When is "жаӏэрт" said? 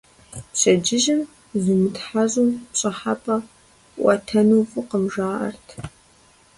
5.13-5.67